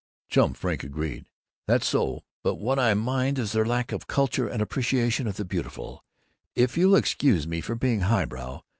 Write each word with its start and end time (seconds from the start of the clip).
Chum 0.29 0.55
Frink 0.55 0.83
agreed, 0.83 1.27
"That's 1.67 1.85
so. 1.87 2.23
But 2.41 2.55
what 2.55 2.79
I 2.79 2.95
mind 2.95 3.37
is 3.37 3.51
their 3.51 3.67
lack 3.67 3.91
of 3.91 4.07
culture 4.07 4.47
and 4.47 4.59
appreciation 4.59 5.27
of 5.27 5.37
the 5.37 5.45
Beautiful 5.45 6.03
if 6.55 6.75
you'll 6.75 6.95
excuse 6.95 7.45
me 7.47 7.61
for 7.61 7.75
being 7.75 7.99
highbrow. 7.99 8.61